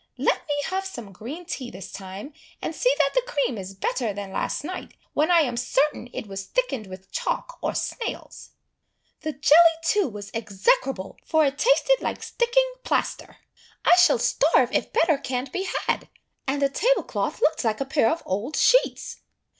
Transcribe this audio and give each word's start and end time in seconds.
Let 0.17 0.47
me 0.47 0.55
have 0.71 0.83
some 0.83 1.11
green 1.11 1.45
tea 1.45 1.69
this 1.69 1.91
time; 1.91 2.33
and 2.59 2.73
see 2.75 2.91
that 2.97 3.11
the 3.13 3.21
cream 3.27 3.55
is 3.55 3.75
better 3.75 4.13
than 4.13 4.31
last 4.31 4.63
night, 4.63 4.95
when 5.13 5.29
I 5.29 5.41
am 5.41 5.55
certain 5.55 6.09
it 6.11 6.25
was 6.25 6.47
thickened 6.47 6.87
with 6.87 7.11
chalk 7.11 7.59
or 7.61 7.75
snails. 7.75 8.49
The 9.19 9.31
jelly, 9.33 9.75
too, 9.83 10.09
was 10.09 10.31
execrable, 10.33 11.19
for 11.23 11.45
it 11.45 11.59
tasted 11.59 12.01
like 12.01 12.23
sticking 12.23 12.73
plaster 12.83 13.37
I 13.85 13.95
shall 13.97 14.17
starve 14.17 14.71
if 14.73 14.91
better 14.91 15.19
can't 15.19 15.51
be 15.53 15.67
had; 15.85 16.09
and 16.47 16.63
the 16.63 16.69
table 16.69 17.03
cloth 17.03 17.39
looked 17.39 17.63
like 17.63 17.79
a 17.79 17.85
pair 17.85 18.09
of 18.09 18.23
old 18.25 18.55
sheets. 18.55 19.19